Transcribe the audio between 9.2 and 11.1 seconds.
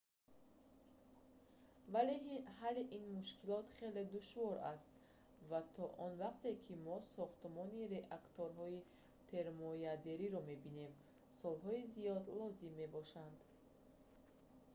термоядериро мебинем